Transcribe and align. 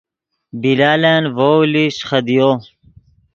بلالن 0.61 1.23
ڤؤ 1.35 1.55
لیشچ 1.71 1.99
خدیو 2.09 2.49